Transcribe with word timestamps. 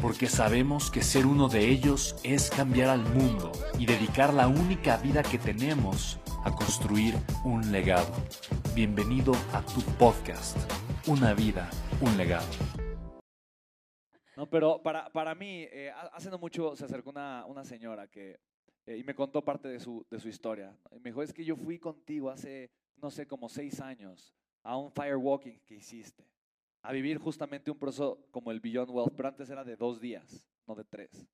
porque 0.00 0.26
sabemos 0.26 0.90
que 0.90 1.02
ser 1.02 1.26
uno 1.26 1.48
de 1.48 1.68
ellos 1.68 2.16
es 2.22 2.50
cambiar 2.50 2.90
al 2.90 3.02
mundo 3.02 3.52
y 3.78 3.86
dedicar 3.86 4.32
la 4.32 4.46
única 4.46 4.96
vida 4.98 5.22
que 5.22 5.38
tenemos 5.38 6.20
a 6.44 6.54
construir 6.54 7.14
un 7.44 7.72
legado. 7.72 8.12
Bienvenido 8.74 9.32
a 9.52 9.62
tu 9.62 9.80
podcast, 9.98 10.56
Una 11.08 11.34
vida, 11.34 11.68
un 12.00 12.16
legado. 12.16 12.46
No, 14.36 14.48
pero 14.48 14.80
para, 14.82 15.10
para 15.10 15.34
mí, 15.34 15.66
eh, 15.72 15.90
hace 16.12 16.30
no 16.30 16.38
mucho 16.38 16.76
se 16.76 16.84
acercó 16.84 17.10
una, 17.10 17.44
una 17.46 17.64
señora 17.64 18.06
que, 18.06 18.38
eh, 18.86 18.98
y 18.98 19.02
me 19.02 19.14
contó 19.14 19.44
parte 19.44 19.66
de 19.66 19.80
su, 19.80 20.06
de 20.08 20.20
su 20.20 20.28
historia. 20.28 20.76
Y 20.92 21.00
me 21.00 21.10
dijo, 21.10 21.22
es 21.22 21.32
que 21.32 21.44
yo 21.44 21.56
fui 21.56 21.78
contigo 21.78 22.30
hace, 22.30 22.70
no 22.96 23.10
sé, 23.10 23.26
como 23.26 23.48
seis 23.48 23.80
años 23.80 24.32
a 24.62 24.76
un 24.76 24.92
firewalking 24.92 25.60
que 25.66 25.74
hiciste 25.74 26.24
a 26.88 26.92
vivir 26.92 27.18
justamente 27.18 27.70
un 27.70 27.78
proceso 27.78 28.26
como 28.30 28.50
el 28.50 28.60
Beyond 28.60 28.90
Wealth, 28.90 29.12
pero 29.14 29.28
antes 29.28 29.50
era 29.50 29.62
de 29.62 29.76
dos 29.76 30.00
días, 30.00 30.48
no 30.66 30.74
de 30.74 30.84
tres. 30.84 31.28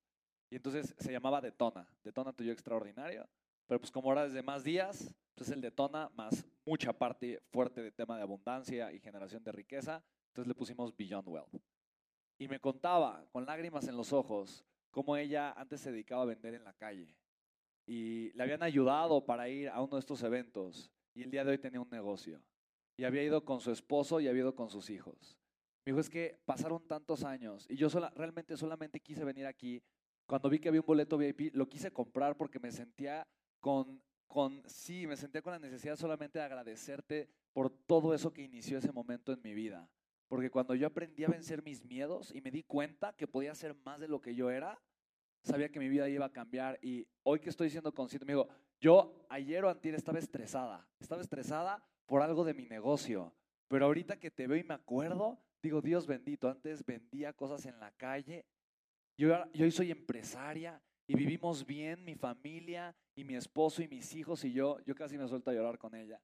Y 0.49 0.57
entonces 0.57 0.93
se 0.99 1.13
llamaba 1.13 1.39
Detona, 1.39 1.87
Detona 2.03 2.33
tu 2.33 2.43
yo 2.43 2.51
extraordinario, 2.51 3.25
pero 3.65 3.79
pues 3.79 3.89
como 3.89 4.09
ahora 4.09 4.25
es 4.25 4.33
de 4.33 4.43
más 4.43 4.65
días, 4.65 5.15
pues 5.33 5.47
es 5.47 5.55
el 5.55 5.61
Detona 5.61 6.09
más 6.09 6.45
mucha 6.65 6.91
parte 6.91 7.41
fuerte 7.51 7.81
de 7.81 7.93
tema 7.93 8.17
de 8.17 8.23
abundancia 8.23 8.91
y 8.91 8.99
generación 8.99 9.45
de 9.45 9.53
riqueza, 9.53 10.03
entonces 10.27 10.49
le 10.49 10.55
pusimos 10.55 10.93
Beyond 10.93 11.29
Wealth. 11.29 11.55
Y 12.37 12.49
me 12.49 12.59
contaba 12.59 13.25
con 13.31 13.45
lágrimas 13.45 13.87
en 13.87 13.95
los 13.95 14.11
ojos 14.11 14.65
cómo 14.91 15.15
ella 15.15 15.53
antes 15.53 15.79
se 15.79 15.93
dedicaba 15.93 16.23
a 16.23 16.25
vender 16.25 16.55
en 16.55 16.65
la 16.65 16.73
calle 16.73 17.15
y 17.85 18.33
le 18.33 18.43
habían 18.43 18.61
ayudado 18.61 19.25
para 19.25 19.47
ir 19.47 19.69
a 19.69 19.81
uno 19.81 19.95
de 19.95 20.01
estos 20.01 20.21
eventos 20.21 20.91
y 21.13 21.23
el 21.23 21.31
día 21.31 21.45
de 21.45 21.51
hoy 21.51 21.59
tenía 21.59 21.79
un 21.79 21.89
negocio 21.89 22.41
y 22.97 23.05
había 23.05 23.23
ido 23.23 23.45
con 23.45 23.61
su 23.61 23.71
esposo 23.71 24.19
y 24.19 24.27
había 24.27 24.41
ido 24.41 24.55
con 24.55 24.69
sus 24.69 24.89
hijos. 24.89 25.37
Me 25.85 25.91
dijo, 25.91 25.99
es 25.99 26.09
que 26.09 26.41
pasaron 26.45 26.85
tantos 26.87 27.23
años 27.23 27.67
y 27.69 27.75
yo 27.75 27.91
sola, 27.91 28.11
realmente 28.15 28.57
solamente 28.57 28.99
quise 28.99 29.23
venir 29.23 29.45
aquí. 29.45 29.83
Cuando 30.25 30.49
vi 30.49 30.57
que 30.57 30.69
había 30.69 30.81
un 30.81 30.87
boleto 30.87 31.15
VIP, 31.15 31.53
lo 31.53 31.69
quise 31.69 31.91
comprar 31.91 32.35
porque 32.35 32.59
me 32.59 32.71
sentía 32.71 33.27
con, 33.59 34.01
con, 34.25 34.63
sí, 34.65 35.05
me 35.05 35.15
sentía 35.15 35.43
con 35.43 35.53
la 35.53 35.59
necesidad 35.59 35.95
solamente 35.95 36.39
de 36.39 36.45
agradecerte 36.45 37.29
por 37.53 37.69
todo 37.69 38.15
eso 38.15 38.33
que 38.33 38.41
inició 38.41 38.79
ese 38.79 38.91
momento 38.91 39.31
en 39.31 39.41
mi 39.43 39.53
vida. 39.53 39.87
Porque 40.27 40.49
cuando 40.49 40.73
yo 40.73 40.87
aprendí 40.87 41.23
a 41.23 41.27
vencer 41.27 41.61
mis 41.61 41.85
miedos 41.85 42.33
y 42.33 42.41
me 42.41 42.49
di 42.49 42.63
cuenta 42.63 43.13
que 43.13 43.27
podía 43.27 43.53
ser 43.53 43.75
más 43.85 43.99
de 43.99 44.07
lo 44.07 44.19
que 44.19 44.33
yo 44.33 44.49
era, 44.49 44.81
sabía 45.43 45.69
que 45.69 45.79
mi 45.79 45.87
vida 45.87 46.09
iba 46.09 46.25
a 46.25 46.31
cambiar. 46.31 46.79
Y 46.81 47.07
hoy 47.21 47.39
que 47.39 47.51
estoy 47.51 47.69
siendo 47.69 47.93
consciente, 47.93 48.25
me 48.25 48.33
digo, 48.33 48.49
yo 48.79 49.25
ayer 49.29 49.63
o 49.63 49.69
antier 49.69 49.93
estaba 49.93 50.17
estresada. 50.17 50.87
Estaba 50.99 51.21
estresada 51.21 51.83
por 52.07 52.23
algo 52.23 52.43
de 52.43 52.55
mi 52.55 52.65
negocio. 52.65 53.35
Pero 53.67 53.85
ahorita 53.85 54.17
que 54.17 54.31
te 54.31 54.47
veo 54.47 54.57
y 54.57 54.63
me 54.63 54.73
acuerdo, 54.73 55.39
digo, 55.65 55.81
Dios 55.81 56.05
bendito, 56.05 56.47
antes 56.47 56.85
vendía 56.85 57.33
cosas 57.33 57.65
en 57.65 57.79
la 57.79 57.91
calle. 57.91 58.45
Yo, 59.17 59.33
hoy 59.59 59.71
soy 59.71 59.91
empresaria 59.91 60.79
y 61.07 61.15
vivimos 61.15 61.65
bien, 61.65 62.05
mi 62.05 62.15
familia 62.15 62.95
y 63.15 63.23
mi 63.23 63.35
esposo 63.35 63.81
y 63.81 63.87
mis 63.87 64.13
hijos 64.13 64.43
y 64.45 64.53
yo. 64.53 64.79
Yo 64.85 64.93
casi 64.93 65.17
me 65.17 65.27
suelto 65.27 65.49
a 65.49 65.53
llorar 65.53 65.79
con 65.79 65.95
ella. 65.95 66.21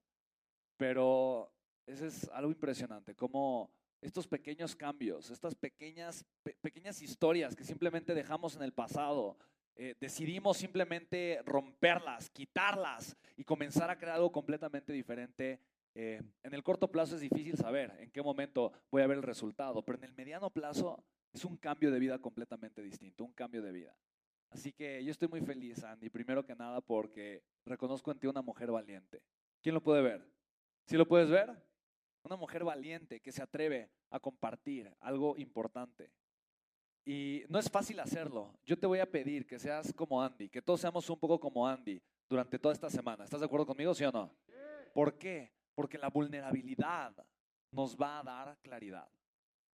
Pero 0.76 1.52
eso 1.86 2.06
es 2.06 2.28
algo 2.30 2.52
impresionante, 2.52 3.16
como 3.16 3.72
estos 4.00 4.28
pequeños 4.28 4.76
cambios, 4.76 5.30
estas 5.30 5.54
pequeñas, 5.54 6.24
pequeñas 6.60 7.02
historias 7.02 7.56
que 7.56 7.64
simplemente 7.64 8.14
dejamos 8.14 8.54
en 8.54 8.62
el 8.62 8.72
pasado, 8.72 9.36
eh, 9.74 9.96
decidimos 9.98 10.58
simplemente 10.58 11.40
romperlas, 11.44 12.30
quitarlas 12.30 13.16
y 13.36 13.44
comenzar 13.44 13.90
a 13.90 13.98
crear 13.98 14.16
algo 14.16 14.30
completamente 14.30 14.92
diferente 14.92 15.60
eh, 15.94 16.22
en 16.42 16.54
el 16.54 16.62
corto 16.62 16.90
plazo 16.90 17.16
es 17.16 17.20
difícil 17.20 17.56
saber 17.56 17.94
en 17.98 18.10
qué 18.10 18.22
momento 18.22 18.72
voy 18.90 19.02
a 19.02 19.06
ver 19.06 19.18
el 19.18 19.22
resultado, 19.22 19.84
pero 19.84 19.98
en 19.98 20.04
el 20.04 20.12
mediano 20.14 20.50
plazo 20.50 21.04
es 21.32 21.44
un 21.44 21.56
cambio 21.56 21.90
de 21.90 21.98
vida 21.98 22.18
completamente 22.18 22.82
distinto, 22.82 23.24
un 23.24 23.32
cambio 23.32 23.62
de 23.62 23.72
vida. 23.72 23.96
Así 24.50 24.72
que 24.72 25.02
yo 25.02 25.10
estoy 25.10 25.28
muy 25.28 25.40
feliz, 25.40 25.82
Andy, 25.82 26.10
primero 26.10 26.44
que 26.44 26.54
nada 26.54 26.80
porque 26.80 27.42
reconozco 27.64 28.10
en 28.10 28.18
ti 28.18 28.26
una 28.26 28.42
mujer 28.42 28.70
valiente. 28.70 29.22
¿Quién 29.62 29.74
lo 29.74 29.82
puede 29.82 30.02
ver? 30.02 30.26
¿Sí 30.86 30.96
lo 30.96 31.06
puedes 31.06 31.30
ver? 31.30 31.50
Una 32.22 32.36
mujer 32.36 32.62
valiente 32.64 33.20
que 33.20 33.32
se 33.32 33.42
atreve 33.42 33.90
a 34.10 34.20
compartir 34.20 34.94
algo 35.00 35.36
importante. 35.38 36.10
Y 37.04 37.42
no 37.48 37.58
es 37.58 37.70
fácil 37.70 37.98
hacerlo. 38.00 38.54
Yo 38.64 38.78
te 38.78 38.86
voy 38.86 39.00
a 39.00 39.10
pedir 39.10 39.46
que 39.46 39.58
seas 39.58 39.92
como 39.92 40.22
Andy, 40.22 40.48
que 40.48 40.62
todos 40.62 40.80
seamos 40.80 41.08
un 41.08 41.18
poco 41.18 41.40
como 41.40 41.66
Andy 41.66 42.00
durante 42.28 42.58
toda 42.58 42.74
esta 42.74 42.90
semana. 42.90 43.24
¿Estás 43.24 43.40
de 43.40 43.46
acuerdo 43.46 43.66
conmigo, 43.66 43.94
sí 43.94 44.04
o 44.04 44.12
no? 44.12 44.34
¿Por 44.92 45.18
qué? 45.18 45.52
Porque 45.74 45.98
la 45.98 46.08
vulnerabilidad 46.08 47.14
nos 47.70 47.96
va 47.96 48.20
a 48.20 48.22
dar 48.22 48.58
claridad. 48.62 49.08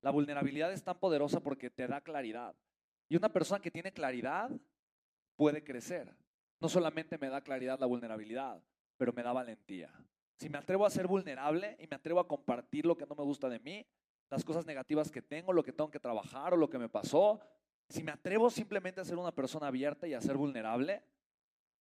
La 0.01 0.11
vulnerabilidad 0.11 0.71
es 0.71 0.83
tan 0.83 0.99
poderosa 0.99 1.39
porque 1.39 1.69
te 1.69 1.87
da 1.87 2.01
claridad. 2.01 2.55
Y 3.09 3.15
una 3.15 3.29
persona 3.29 3.61
que 3.61 3.71
tiene 3.71 3.91
claridad 3.91 4.51
puede 5.35 5.63
crecer. 5.63 6.15
No 6.59 6.69
solamente 6.69 7.17
me 7.17 7.29
da 7.29 7.41
claridad 7.41 7.79
la 7.79 7.85
vulnerabilidad, 7.85 8.61
pero 8.97 9.13
me 9.13 9.23
da 9.23 9.33
valentía. 9.33 9.91
Si 10.37 10.49
me 10.49 10.57
atrevo 10.57 10.85
a 10.85 10.89
ser 10.89 11.07
vulnerable 11.07 11.75
y 11.79 11.87
me 11.87 11.95
atrevo 11.95 12.19
a 12.19 12.27
compartir 12.27 12.85
lo 12.85 12.97
que 12.97 13.05
no 13.05 13.15
me 13.15 13.23
gusta 13.23 13.49
de 13.49 13.59
mí, 13.59 13.85
las 14.29 14.43
cosas 14.43 14.65
negativas 14.65 15.11
que 15.11 15.21
tengo, 15.21 15.53
lo 15.53 15.63
que 15.63 15.71
tengo 15.71 15.89
que 15.89 15.99
trabajar 15.99 16.53
o 16.53 16.57
lo 16.57 16.69
que 16.69 16.77
me 16.77 16.89
pasó, 16.89 17.39
si 17.89 18.03
me 18.03 18.11
atrevo 18.11 18.49
simplemente 18.49 18.99
a 18.99 19.05
ser 19.05 19.17
una 19.17 19.31
persona 19.31 19.67
abierta 19.67 20.07
y 20.07 20.13
a 20.13 20.21
ser 20.21 20.35
vulnerable, 20.35 21.01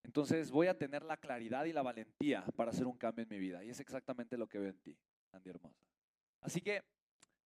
entonces 0.07 0.53
voy 0.53 0.69
a 0.69 0.79
tener 0.79 1.03
la 1.03 1.17
claridad 1.17 1.65
y 1.65 1.73
la 1.73 1.83
valentía 1.83 2.45
para 2.55 2.71
hacer 2.71 2.87
un 2.87 2.97
cambio 2.97 3.25
en 3.25 3.29
mi 3.29 3.41
vida. 3.41 3.65
Y 3.65 3.71
es 3.71 3.81
exactamente 3.81 4.39
lo 4.39 4.47
que 4.47 4.61
veo 4.61 4.71
en 4.71 4.79
ti, 4.79 4.97
Andy 5.33 5.51
Hermosa. 5.51 5.85
Así 6.41 6.61
que 6.61 6.85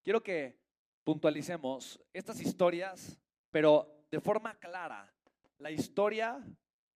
quiero 0.03 0.22
que 0.22 0.60
puntualicemos 1.03 1.99
estas 2.12 2.38
historias, 2.38 3.19
pero 3.50 4.04
de 4.10 4.20
forma 4.20 4.54
clara. 4.59 5.10
La 5.56 5.70
historia 5.70 6.38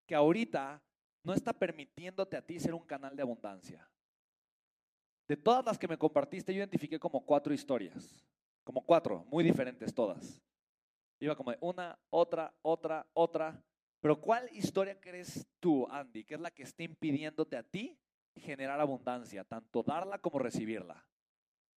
que 0.07 0.15
ahorita 0.15 0.83
no 1.23 1.33
está 1.33 1.55
permitiéndote 1.55 2.37
a 2.37 2.45
ti 2.45 2.61
ser 2.61 2.75
un 2.75 2.85
canal 2.85 3.17
de 3.17 3.23
abundancia. 3.23 3.89
De 5.27 5.39
todas 5.39 5.65
las 5.65 5.79
que 5.79 5.89
me 5.89 5.97
compartiste, 5.97 6.53
yo 6.53 6.59
identifiqué 6.59 6.99
como 6.99 7.25
cuatro 7.25 7.55
historias, 7.55 8.23
como 8.65 8.85
cuatro, 8.85 9.25
muy 9.31 9.43
diferentes 9.43 9.95
todas. 9.95 10.43
Iba 11.21 11.35
como 11.35 11.55
una, 11.63 11.99
otra, 12.11 12.55
otra, 12.61 13.07
otra, 13.15 13.65
pero 14.05 14.21
¿cuál 14.21 14.51
historia 14.53 15.01
crees 15.01 15.47
tú, 15.61 15.89
Andy, 15.91 16.25
que 16.25 16.35
es 16.35 16.41
la 16.43 16.51
que 16.51 16.65
está 16.65 16.83
impidiéndote 16.83 17.57
a 17.57 17.63
ti 17.63 17.99
generar 18.37 18.79
abundancia, 18.79 19.45
tanto 19.45 19.83
darla 19.83 20.19
como 20.19 20.39
recibirla? 20.39 21.03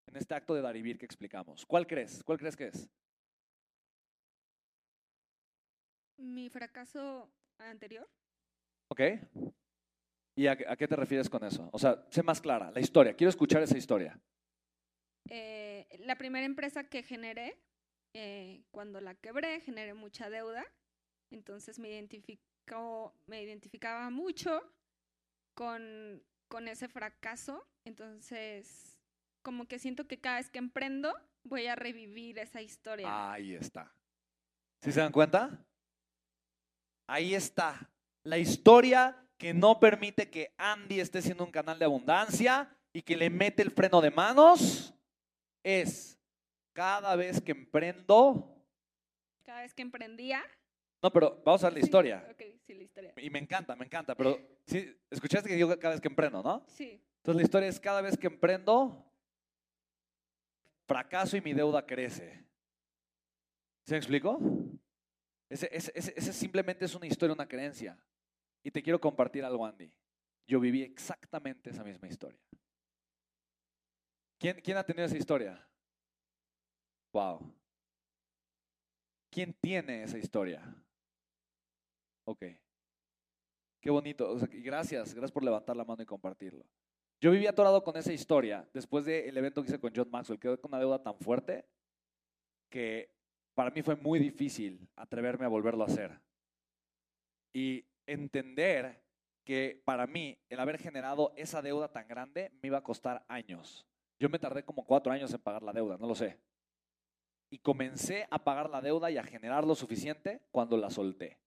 En 0.08 0.18
este 0.18 0.36
acto 0.36 0.54
de 0.54 0.62
dar 0.62 0.76
y 0.76 0.82
vivir 0.82 0.98
que 0.98 1.06
explicamos. 1.06 1.66
¿Cuál 1.66 1.88
crees? 1.88 2.22
¿Cuál 2.26 2.38
crees 2.38 2.58
que 2.58 2.68
es? 2.68 2.90
Mi 6.18 6.50
fracaso 6.50 7.32
anterior. 7.60 8.06
Ok. 8.90 9.02
¿Y 10.36 10.48
a, 10.48 10.58
qué 10.58 10.86
te 10.86 10.98
refieres 10.98 11.30
con 11.30 11.46
eso? 11.46 11.70
O 11.72 11.80
sea, 11.80 12.06
sé 12.10 12.24
más 12.24 12.42
clara, 12.42 12.72
la 12.72 12.82
historia. 12.82 13.16
Quiero 13.16 13.30
escuchar 13.30 13.64
esa 13.64 13.78
historia. 13.78 14.20
Eh, 15.30 15.88
la 16.00 16.18
primera 16.18 16.46
empresa 16.46 16.90
que 16.90 17.04
generé, 17.04 17.58
eh, 18.14 18.66
cuando 18.72 19.00
la 19.00 19.16
quebré, 19.16 19.62
generé 19.62 19.94
mucha 19.94 20.30
deuda 20.30 20.66
entonces 21.32 21.80
me, 21.80 21.90
identificó, 21.90 23.14
me 23.26 23.44
identificaba 23.44 24.10
mucho 24.10 24.62
con, 25.54 26.24
con 26.48 26.68
ese 26.68 26.88
fracaso. 26.88 27.68
Entonces, 27.86 28.98
como 29.42 29.68
que 29.68 29.80
siento 29.80 30.08
que 30.08 30.20
cada 30.20 30.38
vez 30.38 30.50
que 30.50 30.60
emprendo, 30.60 31.14
voy 31.44 31.68
a 31.68 31.76
revivir 31.76 32.40
esa 32.40 32.62
historia. 32.62 33.32
Ahí 33.32 33.56
está. 33.56 33.94
¿Sí 34.82 34.92
se 34.92 35.00
dan 35.00 35.12
cuenta? 35.12 35.66
Ahí 37.08 37.34
está. 37.34 37.90
La 38.24 38.38
historia 38.38 39.16
que 39.38 39.54
no 39.54 39.80
permite 39.80 40.30
que 40.30 40.54
Andy 40.58 41.00
esté 41.00 41.22
siendo 41.22 41.46
un 41.46 41.52
canal 41.52 41.80
de 41.80 41.86
abundancia 41.86 42.76
y 42.92 43.02
que 43.02 43.16
le 43.16 43.30
mete 43.30 43.62
el 43.62 43.72
freno 43.72 44.02
de 44.02 44.12
manos 44.12 44.94
es 45.64 46.20
cada 46.74 47.16
vez 47.16 47.42
que 47.42 47.52
emprendo. 47.52 48.54
Cada 49.44 49.62
vez 49.62 49.74
que 49.74 49.82
emprendía. 49.82 50.44
No, 51.02 51.12
pero 51.12 51.42
vamos 51.46 51.64
a 51.64 51.68
ver 51.68 51.74
la 51.76 51.80
historia. 51.80 52.28
Ok, 52.32 52.44
sí, 52.66 52.74
la 52.74 52.84
historia. 52.84 53.14
Y 53.18 53.30
me 53.30 53.40
encanta, 53.40 53.76
me 53.76 53.86
encanta, 53.86 54.16
pero 54.16 54.38
sí, 54.66 54.96
escuchaste 55.10 55.48
que 55.50 55.56
digo 55.56 55.70
cada 55.80 55.94
vez 55.94 56.02
que 56.02 56.08
emprendo, 56.08 56.42
¿no? 56.44 56.64
Sí. 56.68 57.02
Entonces 57.18 57.36
la 57.36 57.44
historia 57.44 57.70
es 57.70 57.80
cada 57.80 58.02
vez 58.02 58.18
que 58.18 58.28
emprendo, 58.28 59.06
fracaso 60.88 61.38
y 61.38 61.42
mi 61.42 61.54
deuda 61.54 61.86
crece. 61.86 62.46
¿Se 63.86 63.94
me 63.94 63.98
explicó? 63.98 64.40
Ese, 65.50 65.70
ese- 65.72 65.92
ese- 65.96 66.14
ese 66.16 66.34
simplemente 66.34 66.86
es 66.86 66.94
una 66.96 67.06
historia, 67.08 67.34
una 67.34 67.48
creencia. 67.48 67.98
Y 68.64 68.72
te 68.72 68.84
quiero 68.84 69.00
compartir 69.00 69.46
algo, 69.46 69.66
Andy. 69.66 69.92
Yo 70.48 70.60
viví 70.60 70.82
exactamente 70.84 71.70
esa 71.70 71.84
misma 71.84 72.08
historia. 72.08 72.40
¿Quién, 74.40 74.60
quién 74.62 74.78
ha 74.78 74.84
tenido 74.84 75.06
esa 75.06 75.18
historia? 75.18 75.68
Wow. 77.14 77.54
¿Quién 79.32 79.54
tiene 79.54 80.04
esa 80.04 80.18
historia? 80.18 80.62
Ok. 82.28 82.44
Qué 83.80 83.90
bonito. 83.90 84.36
Gracias, 84.52 85.14
gracias 85.14 85.32
por 85.32 85.46
levantar 85.46 85.78
la 85.78 85.86
mano 85.86 86.04
y 86.04 86.06
compartirlo. 86.06 86.66
Yo 87.22 87.32
viví 87.32 87.48
atorado 87.48 87.84
con 87.84 87.96
esa 87.96 88.12
historia 88.12 88.68
después 88.74 89.06
del 89.06 89.36
evento 89.38 89.62
que 89.62 89.70
hice 89.70 89.80
con 89.80 89.94
John 89.96 90.10
Maxwell. 90.12 90.40
Quedé 90.40 90.58
con 90.58 90.72
una 90.72 90.80
deuda 90.80 91.02
tan 91.02 91.18
fuerte 91.20 91.66
que 92.70 93.10
para 93.54 93.72
mí 93.72 93.82
fue 93.82 93.96
muy 93.96 94.20
difícil 94.20 94.90
atreverme 94.98 95.46
a 95.46 95.48
volverlo 95.48 95.84
a 95.84 95.88
hacer. 95.88 96.20
Y 97.54 97.86
entender 98.06 99.02
que 99.46 99.82
para 99.86 100.06
mí 100.06 100.38
el 100.50 100.60
haber 100.60 100.78
generado 100.80 101.34
esa 101.38 101.62
deuda 101.62 101.88
tan 101.94 102.10
grande 102.10 102.52
me 102.62 102.68
iba 102.68 102.80
a 102.80 102.84
costar 102.84 103.26
años. 103.30 103.88
Yo 104.20 104.28
me 104.28 104.38
tardé 104.38 104.64
como 104.64 104.86
cuatro 104.86 105.14
años 105.14 105.34
en 105.34 105.40
pagar 105.40 105.64
la 105.64 105.72
deuda, 105.72 105.98
no 105.98 106.08
lo 106.08 106.14
sé. 106.14 106.38
Y 107.50 107.60
comencé 107.60 108.28
a 108.30 108.44
pagar 108.44 108.70
la 108.70 108.82
deuda 108.82 109.10
y 109.10 109.18
a 109.18 109.24
generar 109.24 109.66
lo 109.66 109.76
suficiente 109.76 110.42
cuando 110.52 110.76
la 110.76 110.90
solté. 110.90 111.40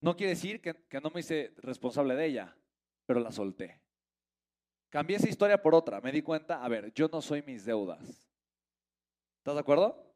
No 0.00 0.16
quiere 0.16 0.30
decir 0.30 0.60
que, 0.60 1.00
no 1.00 1.10
me 1.10 1.20
hice 1.20 1.52
responsable 1.58 2.14
de 2.14 2.26
ella, 2.26 2.56
pero 3.06 3.20
la 3.20 3.32
solté. 3.32 3.80
Cambié 4.90 5.16
esa 5.16 5.28
historia 5.28 5.60
por 5.60 5.74
otra. 5.74 6.00
Me 6.00 6.12
di 6.12 6.22
cuenta, 6.22 6.62
a 6.62 6.68
ver, 6.68 6.92
yo 6.94 7.08
no 7.08 7.20
soy 7.20 7.42
mis 7.42 7.64
deudas. 7.64 8.28
¿Estás 9.38 9.54
de 9.54 9.60
acuerdo? 9.60 10.14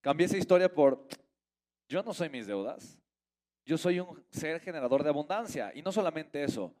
Cambié 0.00 0.26
esa 0.26 0.36
historia 0.36 0.72
por, 0.72 1.06
yo 1.88 2.02
no 2.02 2.12
soy 2.12 2.28
mis 2.28 2.46
deudas. 2.46 2.98
Yo 3.64 3.78
soy 3.78 4.00
un 4.00 4.24
ser 4.30 4.60
generador 4.60 5.02
de 5.02 5.10
abundancia. 5.10 5.72
Y 5.74 5.82
no 5.82 5.92
solamente 5.92 6.42
eso. 6.42 6.74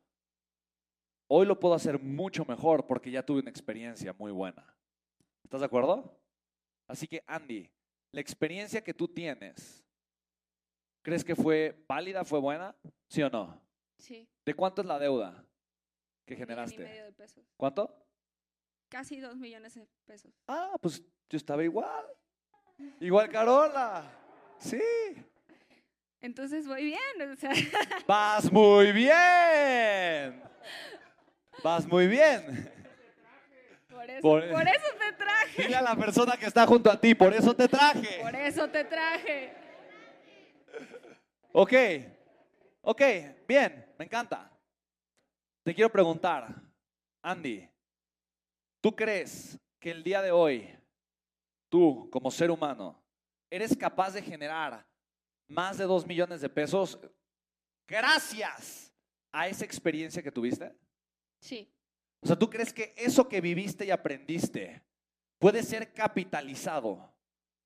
Hoy 1.28 1.46
lo 1.46 1.58
puedo 1.58 1.74
hacer 1.74 1.98
mucho 1.98 2.44
mejor 2.44 2.86
porque 2.86 3.10
ya 3.10 3.24
tuve 3.24 3.40
una 3.40 3.50
experiencia 3.50 4.12
muy 4.12 4.32
buena. 4.32 4.76
¿Estás 5.44 5.60
de 5.60 5.66
acuerdo? 5.66 6.18
Así 6.86 7.06
que, 7.06 7.22
Andy, 7.26 7.70
la 8.10 8.20
experiencia 8.20 8.82
que 8.82 8.92
tú 8.92 9.08
tienes, 9.08 9.82
¿crees 11.02 11.24
que 11.24 11.34
fue 11.36 11.84
válida, 11.88 12.24
fue 12.24 12.38
buena? 12.40 12.74
¿Sí 13.08 13.22
o 13.22 13.30
no? 13.30 13.60
Sí. 13.98 14.28
¿De 14.44 14.54
cuánto 14.54 14.82
es 14.82 14.86
la 14.88 14.98
deuda 14.98 15.44
que 16.24 16.34
millón 16.34 16.34
y 16.34 16.36
generaste? 16.36 16.78
medio 16.84 17.04
de 17.04 17.12
pesos. 17.12 17.44
¿Cuánto? 17.56 17.94
Casi 18.88 19.20
dos 19.20 19.36
millones 19.36 19.74
de 19.74 19.86
pesos. 20.04 20.32
Ah, 20.48 20.74
pues 20.80 21.02
yo 21.30 21.36
estaba 21.36 21.62
igual. 21.64 22.04
Igual 23.00 23.28
Carola. 23.30 24.04
Sí. 24.58 24.80
Entonces 26.20 26.66
voy 26.66 26.84
bien, 26.84 27.30
o 27.32 27.36
sea, 27.36 27.50
Vas 28.06 28.50
muy 28.52 28.92
bien. 28.92 30.42
Vas 31.64 31.86
muy 31.86 32.06
bien. 32.06 32.70
por 33.90 34.08
eso, 34.10 34.20
Por- 34.22 34.50
por 34.50 34.62
eso 34.68 34.86
te 34.98 35.12
traje. 35.16 35.62
Dile 35.62 35.76
a 35.76 35.82
la 35.82 35.96
persona 35.96 36.36
que 36.36 36.46
está 36.46 36.66
junto 36.66 36.90
a 36.90 37.00
ti, 37.00 37.14
por 37.14 37.32
eso 37.32 37.54
te 37.54 37.68
traje. 37.68 38.20
Por 38.20 38.34
eso 38.36 38.68
te 38.68 38.84
traje. 38.84 39.52
Ok, 41.52 41.72
ok, 42.80 43.02
bien, 43.46 43.94
me 43.98 44.04
encanta. 44.06 44.50
Te 45.62 45.74
quiero 45.74 45.92
preguntar, 45.92 46.60
Andy, 47.22 47.68
¿tú 48.80 48.96
crees 48.96 49.58
que 49.78 49.90
el 49.90 50.02
día 50.02 50.22
de 50.22 50.32
hoy, 50.32 50.74
tú 51.68 52.08
como 52.10 52.30
ser 52.30 52.50
humano, 52.50 53.00
eres 53.50 53.76
capaz 53.76 54.14
de 54.14 54.22
generar 54.22 54.86
más 55.46 55.78
de 55.78 55.84
dos 55.84 56.06
millones 56.06 56.40
de 56.40 56.48
pesos 56.48 56.98
gracias 57.86 58.92
a 59.30 59.46
esa 59.46 59.64
experiencia 59.64 60.22
que 60.22 60.32
tuviste? 60.32 60.74
Sí, 61.38 61.70
O 62.22 62.26
sea, 62.26 62.36
¿tú 62.36 62.48
crees 62.48 62.72
que 62.72 62.94
eso 62.96 63.28
que 63.28 63.40
viviste 63.40 63.84
y 63.84 63.90
aprendiste 63.90 64.82
puede 65.38 65.62
ser 65.62 65.92
capitalizado 65.92 67.12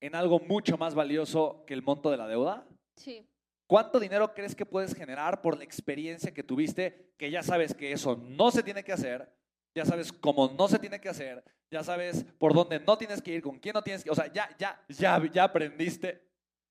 en 0.01 0.15
algo 0.15 0.39
mucho 0.39 0.77
más 0.77 0.93
valioso 0.93 1.63
que 1.65 1.73
el 1.73 1.83
monto 1.83 2.11
de 2.11 2.17
la 2.17 2.27
deuda? 2.27 2.67
Sí, 2.97 3.25
¿Cuánto 3.69 3.99
dinero 3.99 4.33
crees 4.33 4.55
que 4.55 4.65
puedes 4.65 4.95
generar 4.95 5.41
por 5.41 5.57
la 5.57 5.63
experiencia 5.65 6.33
que 6.33 6.41
tuviste? 6.41 7.11
Que 7.17 7.29
ya 7.29 7.43
sabes 7.43 7.73
que 7.73 7.91
eso 7.91 8.15
no 8.15 8.49
se 8.49 8.63
tiene 8.63 8.81
que 8.81 8.93
hacer, 8.93 9.29
ya 9.75 9.83
sabes 9.85 10.13
cómo 10.13 10.47
no 10.57 10.69
se 10.69 10.79
tiene 10.79 11.01
que 11.01 11.09
hacer, 11.09 11.43
ya 11.69 11.83
sabes 11.83 12.23
por 12.39 12.53
dónde 12.53 12.79
no 12.79 12.97
tienes 12.97 13.21
que 13.21 13.33
ir, 13.33 13.41
con 13.41 13.59
quién 13.59 13.73
no 13.73 13.83
tienes 13.83 14.05
que, 14.05 14.09
o 14.09 14.15
sea, 14.15 14.31
ya, 14.31 14.49
ya, 14.57 14.81
ya, 14.87 15.21
ya 15.33 15.43
aprendiste 15.43 16.25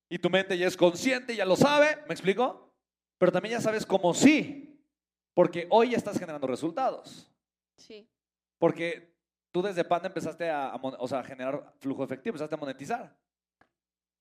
y 0.09 0.19
tu 0.19 0.31
mente 0.31 0.57
ya 0.57 0.67
es 0.67 0.75
consciente, 0.77 1.37
ya 1.37 1.45
lo 1.45 1.55
sabe, 1.57 1.99
¿me 2.09 2.15
explico? 2.15 2.73
Pero 3.19 3.31
también 3.31 3.57
ya 3.57 3.61
sabes 3.61 3.85
cómo 3.85 4.15
sí, 4.15 4.83
porque 5.35 5.67
hoy 5.71 5.91
ya 5.91 5.99
estás 5.99 6.19
generando 6.19 6.47
resultados, 6.47 7.31
sí, 7.77 8.09
porque 8.57 9.15
tú 9.51 9.61
desde 9.61 9.85
Panda 9.85 10.09
empezaste 10.09 10.49
a, 10.49 10.71
a 10.71 10.79
mon- 10.79 10.97
o 10.99 11.07
sea, 11.07 11.19
a 11.19 11.25
generar 11.25 11.75
flujo 11.79 12.03
efectivo, 12.05 12.31
empezaste 12.37 12.55
a 12.55 12.59
monetizar. 12.59 13.15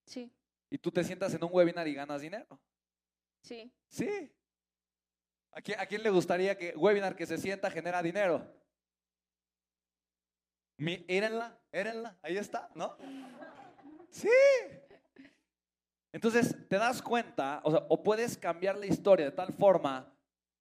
Sí, 0.05 0.29
y 0.75 0.77
tú 0.77 0.91
te 0.91 1.05
sientas 1.05 1.33
en 1.33 1.41
un 1.41 1.49
webinar 1.53 1.87
y 1.87 1.93
ganas 1.93 2.19
dinero. 2.19 2.59
sí. 3.41 3.71
Sí. 3.87 4.29
¿A 5.53 5.61
quién, 5.61 5.79
a 5.79 5.85
quién 5.85 6.03
le 6.03 6.09
gustaría 6.09 6.57
que 6.57 6.75
webinar 6.75 7.15
que 7.15 7.25
se 7.25 7.37
sienta 7.37 7.71
genera 7.71 8.03
dinero? 8.03 8.45
Mi, 10.75 11.05
érenla, 11.07 11.57
érenla, 11.71 12.19
ahí 12.21 12.35
está, 12.35 12.69
¿no? 12.75 12.97
Sí. 14.09 14.27
Entonces, 16.11 16.67
te 16.67 16.77
das 16.77 17.01
cuenta, 17.01 17.61
o, 17.63 17.71
sea, 17.71 17.85
o 17.87 18.03
puedes 18.03 18.37
cambiar 18.37 18.77
la 18.77 18.87
historia 18.87 19.27
de 19.27 19.31
tal 19.31 19.53
forma 19.53 20.13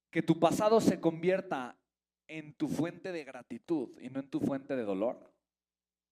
que 0.09 0.21
tu 0.21 0.39
pasado 0.39 0.79
se 0.79 1.01
convierta 1.01 1.77
en 2.25 2.53
tu 2.53 2.69
fuente 2.69 3.11
de 3.11 3.25
gratitud 3.25 3.99
y 3.99 4.09
no 4.09 4.21
en 4.21 4.29
tu 4.29 4.39
fuente 4.39 4.77
de 4.77 4.83
dolor. 4.83 5.29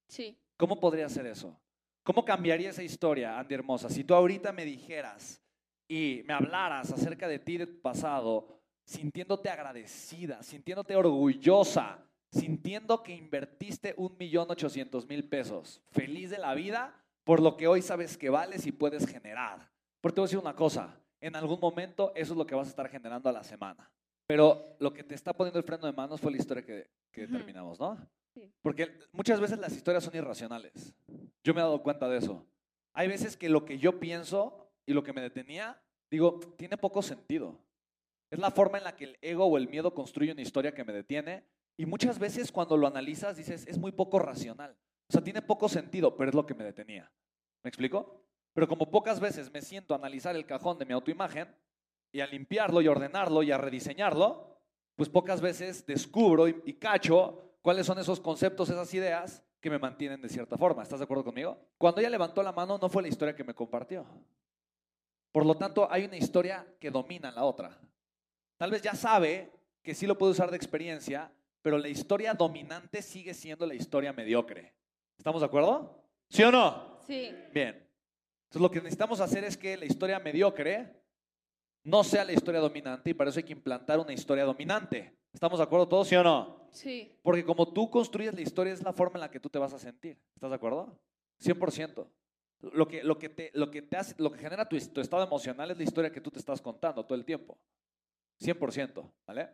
Sí, 0.09 0.37
¿Cómo 0.57 0.77
podría 0.81 1.07
ser 1.07 1.25
eso? 1.25 1.57
¿Cómo 2.03 2.25
cambiaría 2.25 2.69
esa 2.69 2.83
historia, 2.83 3.39
Andy 3.39 3.55
Hermosa? 3.55 3.89
Si 3.89 4.03
tú 4.03 4.13
ahorita 4.13 4.51
me 4.51 4.65
dijeras 4.65 5.41
y 5.87 6.21
me 6.25 6.33
hablaras 6.33 6.91
acerca 6.91 7.29
de 7.29 7.39
ti, 7.39 7.57
de 7.57 7.67
tu 7.67 7.81
pasado, 7.81 8.59
sintiéndote 8.83 9.49
agradecida, 9.49 10.43
sintiéndote 10.43 10.97
orgullosa, 10.97 12.05
sintiendo 12.29 13.01
que 13.01 13.15
invertiste 13.15 13.93
un 13.95 14.17
millón 14.17 14.51
ochocientos 14.51 15.07
mil 15.07 15.29
pesos, 15.29 15.81
feliz 15.91 16.29
de 16.29 16.39
la 16.39 16.53
vida 16.53 16.93
por 17.23 17.41
lo 17.41 17.55
que 17.55 17.67
hoy 17.67 17.81
sabes 17.81 18.17
que 18.17 18.29
vales 18.29 18.65
y 18.65 18.73
puedes 18.73 19.07
generar. 19.07 19.71
Porque 20.01 20.15
te 20.15 20.21
voy 20.21 20.25
a 20.25 20.27
decir 20.27 20.39
una 20.39 20.55
cosa, 20.55 20.99
en 21.21 21.37
algún 21.37 21.59
momento 21.61 22.11
eso 22.15 22.33
es 22.33 22.37
lo 22.37 22.45
que 22.45 22.55
vas 22.55 22.67
a 22.67 22.71
estar 22.71 22.89
generando 22.89 23.29
a 23.29 23.31
la 23.31 23.43
semana. 23.45 23.89
Pero 24.27 24.75
lo 24.79 24.93
que 24.93 25.03
te 25.03 25.15
está 25.15 25.33
poniendo 25.33 25.59
el 25.59 25.65
freno 25.65 25.85
de 25.85 25.93
manos 25.93 26.21
fue 26.21 26.31
la 26.31 26.37
historia 26.37 26.63
que, 26.63 26.87
terminamos, 27.11 27.79
¿no? 27.79 27.97
Sí. 28.33 28.51
Porque 28.61 28.99
muchas 29.11 29.39
veces 29.39 29.59
las 29.59 29.73
historias 29.73 30.03
son 30.03 30.15
irracionales. 30.15 30.95
Yo 31.43 31.53
me 31.53 31.59
he 31.59 31.63
dado 31.63 31.83
cuenta 31.83 32.07
de 32.07 32.17
eso. 32.17 32.45
Hay 32.93 33.07
veces 33.07 33.37
que 33.37 33.49
lo 33.49 33.65
que 33.65 33.77
yo 33.77 33.99
pienso 33.99 34.71
y 34.85 34.93
lo 34.93 35.03
que 35.03 35.13
me 35.13 35.21
detenía, 35.21 35.81
digo, 36.09 36.39
tiene 36.57 36.77
poco 36.77 37.01
sentido. 37.01 37.59
Es 38.31 38.39
la 38.39 38.51
forma 38.51 38.77
en 38.77 38.85
la 38.85 38.95
que 38.95 39.03
el 39.03 39.17
ego 39.21 39.45
o 39.45 39.57
el 39.57 39.67
miedo 39.67 39.93
construye 39.93 40.31
una 40.31 40.41
historia 40.41 40.73
que 40.73 40.83
me 40.83 40.93
detiene. 40.93 41.45
Y 41.77 41.85
muchas 41.85 42.17
veces 42.17 42.51
cuando 42.51 42.77
lo 42.77 42.87
analizas 42.87 43.37
dices, 43.37 43.67
es 43.67 43.77
muy 43.77 43.91
poco 43.91 44.19
racional. 44.19 44.75
O 45.09 45.13
sea, 45.13 45.23
tiene 45.23 45.41
poco 45.41 45.69
sentido, 45.69 46.15
pero 46.15 46.29
es 46.29 46.35
lo 46.35 46.45
que 46.45 46.55
me 46.55 46.63
detenía. 46.63 47.11
¿Me 47.63 47.69
explico? 47.69 48.23
Pero 48.53 48.67
como 48.67 48.89
pocas 48.89 49.19
veces 49.19 49.51
me 49.51 49.61
siento 49.61 49.93
a 49.93 49.97
analizar 49.97 50.35
el 50.35 50.45
cajón 50.45 50.77
de 50.77 50.85
mi 50.85 50.93
autoimagen 50.93 51.47
y 52.13 52.21
a 52.21 52.27
limpiarlo 52.27 52.79
y 52.81 52.87
ordenarlo 52.87 53.43
y 53.43 53.51
a 53.51 53.57
rediseñarlo, 53.57 54.55
pues 54.95 55.09
pocas 55.09 55.41
veces 55.41 55.85
descubro 55.85 56.47
y, 56.47 56.61
y 56.65 56.73
cacho 56.73 57.57
cuáles 57.61 57.85
son 57.85 57.97
esos 57.99 58.21
conceptos, 58.21 58.69
esas 58.69 58.93
ideas 58.93 59.43
que 59.59 59.69
me 59.69 59.79
mantienen 59.79 60.21
de 60.21 60.29
cierta 60.29 60.57
forma. 60.57 60.83
¿Estás 60.83 60.99
de 60.99 61.05
acuerdo 61.05 61.23
conmigo? 61.25 61.57
Cuando 61.77 61.99
ella 61.99 62.11
levantó 62.11 62.43
la 62.43 62.51
mano 62.51 62.77
no 62.79 62.87
fue 62.87 63.01
la 63.01 63.07
historia 63.07 63.35
que 63.35 63.43
me 63.43 63.55
compartió. 63.55 64.05
Por 65.31 65.45
lo 65.45 65.55
tanto, 65.55 65.87
hay 65.91 66.05
una 66.05 66.17
historia 66.17 66.67
que 66.79 66.91
domina 66.91 67.31
la 67.31 67.43
otra. 67.43 67.75
Tal 68.57 68.69
vez 68.69 68.83
ya 68.83 68.93
sabe 68.93 69.51
que 69.81 69.95
sí 69.95 70.05
lo 70.05 70.17
puede 70.17 70.33
usar 70.33 70.51
de 70.51 70.57
experiencia, 70.57 71.33
pero 71.63 71.79
la 71.79 71.87
historia 71.87 72.35
dominante 72.35 73.01
sigue 73.01 73.33
siendo 73.33 73.65
la 73.65 73.73
historia 73.73 74.13
mediocre. 74.13 74.75
¿Estamos 75.17 75.41
de 75.41 75.47
acuerdo? 75.47 76.05
¿Sí 76.29 76.43
o 76.43 76.51
no? 76.51 76.99
sí, 77.07 77.35
Bien. 77.51 77.89
Entonces 78.43 78.61
lo 78.61 78.69
que 78.69 78.81
necesitamos 78.81 79.19
hacer 79.19 79.43
es 79.43 79.57
que 79.57 79.75
la 79.75 79.85
historia 79.85 80.19
mediocre 80.19 81.02
no 81.83 82.03
sea 82.03 82.23
la 82.23 82.33
historia 82.33 82.61
dominante 82.61 83.09
y 83.09 83.13
para 83.13 83.29
eso 83.29 83.39
hay 83.39 83.43
que 83.43 83.53
implantar 83.53 83.99
una 83.99 84.13
historia 84.13 84.45
dominante. 84.45 85.13
¿Estamos 85.33 85.59
de 85.59 85.63
acuerdo 85.63 85.87
todos, 85.87 86.07
sí 86.07 86.15
o 86.15 86.23
no? 86.23 86.67
Sí. 86.71 87.11
Porque 87.21 87.43
como 87.43 87.71
tú 87.71 87.89
construyes 87.89 88.33
la 88.33 88.41
historia 88.41 88.73
es 88.73 88.83
la 88.83 88.93
forma 88.93 89.15
en 89.15 89.21
la 89.21 89.31
que 89.31 89.39
tú 89.39 89.49
te 89.49 89.59
vas 89.59 89.73
a 89.73 89.79
sentir. 89.79 90.17
¿Estás 90.35 90.49
de 90.49 90.55
acuerdo? 90.55 90.99
100%. 91.41 92.07
Lo 92.61 92.87
que, 92.87 93.03
lo 93.03 93.19
que, 93.19 93.29
te, 93.29 93.51
lo 93.53 93.69
que, 93.69 93.81
te 93.81 93.97
hace, 93.97 94.15
lo 94.17 94.31
que 94.31 94.39
genera 94.39 94.67
tu, 94.67 94.79
tu 94.79 95.01
estado 95.01 95.23
emocional 95.23 95.71
es 95.71 95.77
la 95.77 95.83
historia 95.83 96.11
que 96.11 96.21
tú 96.21 96.31
te 96.31 96.39
estás 96.39 96.61
contando 96.61 97.05
todo 97.05 97.17
el 97.17 97.25
tiempo. 97.25 97.57
100%, 98.39 99.11
¿vale? 99.27 99.49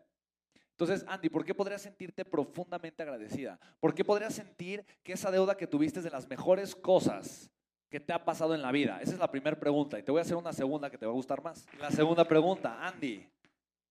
Entonces, 0.71 1.03
Andy, 1.07 1.29
¿por 1.29 1.43
qué 1.43 1.53
podrías 1.53 1.81
sentirte 1.81 2.24
profundamente 2.24 3.03
agradecida? 3.03 3.59
¿Por 3.79 3.93
qué 3.93 4.05
podrías 4.05 4.33
sentir 4.33 4.86
que 5.03 5.13
esa 5.13 5.31
deuda 5.31 5.57
que 5.57 5.67
tuviste 5.67 6.00
es 6.00 6.05
de 6.05 6.12
las 6.12 6.29
mejores 6.29 6.75
cosas 6.75 7.51
que 7.89 8.00
te 8.00 8.13
ha 8.13 8.24
pasado 8.24 8.53
en 8.53 8.62
la 8.62 8.72
vida? 8.72 9.01
Esa 9.01 9.13
es 9.13 9.19
la 9.19 9.31
primera 9.31 9.60
pregunta 9.60 9.98
y 9.98 10.03
te 10.03 10.12
voy 10.12 10.19
a 10.19 10.22
hacer 10.22 10.36
una 10.36 10.53
segunda 10.53 10.89
que 10.89 10.98
te 10.98 11.05
va 11.05 11.12
a 11.12 11.15
gustar 11.15 11.41
más. 11.43 11.65
La 11.79 11.91
segunda 11.91 12.24
pregunta, 12.24 12.86
Andy, 12.88 13.27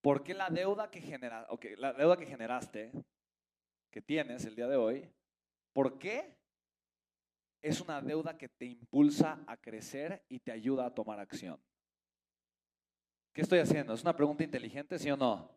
¿por 0.00 0.22
qué 0.22 0.34
la 0.34 0.48
deuda 0.48 0.90
que, 0.90 1.00
genera, 1.00 1.46
okay, 1.50 1.74
la 1.76 1.92
deuda 1.92 2.16
que 2.16 2.26
generaste, 2.26 2.92
que 3.90 4.00
tienes 4.00 4.44
el 4.44 4.54
día 4.54 4.68
de 4.68 4.76
hoy, 4.76 5.10
¿por 5.72 5.98
qué 5.98 6.36
es 7.60 7.80
una 7.80 8.00
deuda 8.00 8.38
que 8.38 8.48
te 8.48 8.66
impulsa 8.66 9.40
a 9.46 9.56
crecer 9.56 10.24
y 10.28 10.38
te 10.38 10.52
ayuda 10.52 10.86
a 10.86 10.94
tomar 10.94 11.18
acción? 11.18 11.60
¿Qué 13.32 13.42
estoy 13.42 13.58
haciendo? 13.58 13.94
¿Es 13.94 14.02
una 14.02 14.16
pregunta 14.16 14.44
inteligente, 14.44 14.98
sí 14.98 15.10
o 15.10 15.16
no? 15.16 15.50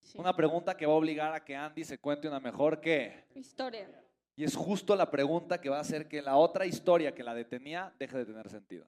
sí. 0.00 0.18
Una 0.18 0.34
pregunta 0.34 0.76
que 0.76 0.86
va 0.86 0.92
a 0.92 0.96
obligar 0.96 1.34
a 1.34 1.44
que 1.44 1.54
Andy 1.54 1.84
se 1.84 1.98
cuente 1.98 2.26
una 2.28 2.40
mejor 2.40 2.80
que... 2.80 3.24
Historia. 3.34 3.88
Y 4.34 4.44
es 4.44 4.56
justo 4.56 4.96
la 4.96 5.10
pregunta 5.10 5.60
que 5.60 5.68
va 5.68 5.78
a 5.78 5.82
hacer 5.82 6.08
que 6.08 6.22
la 6.22 6.36
otra 6.36 6.66
historia 6.66 7.14
que 7.14 7.22
la 7.22 7.34
detenía 7.34 7.94
deje 7.98 8.18
de 8.18 8.26
tener 8.26 8.48
sentido. 8.48 8.86